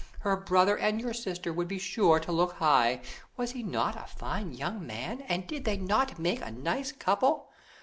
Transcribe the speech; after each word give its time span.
Her 0.21 0.35
brother 0.35 0.75
and 0.79 0.99
your 0.99 1.13
sister 1.13 1.53
would 1.53 1.67
be 1.67 1.77
sure 1.77 2.19
to 2.21 2.31
look 2.31 2.53
high. 2.53 3.01
Was 3.37 3.51
he 3.51 3.61
not 3.61 3.95
a 3.95 4.07
fine 4.07 4.51
young 4.51 4.83
man, 4.87 5.21
and 5.27 5.45
did 5.45 5.63
they 5.63 5.77
not 5.77 6.17
make 6.17 6.41
a 6.41 6.49
nice 6.49 6.91
couple?" 6.91 7.51